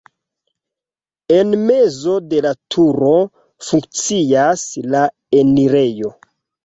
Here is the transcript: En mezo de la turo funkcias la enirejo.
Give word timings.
En 1.35 1.51
mezo 1.67 2.15
de 2.31 2.39
la 2.45 2.53
turo 2.75 3.13
funkcias 3.67 4.65
la 4.95 5.07
enirejo. 5.43 6.11